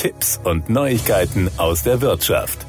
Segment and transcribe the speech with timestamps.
[0.00, 2.64] Tipps und Neuigkeiten aus der Wirtschaft.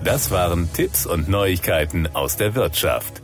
[0.05, 3.22] Das waren Tipps und Neuigkeiten aus der Wirtschaft.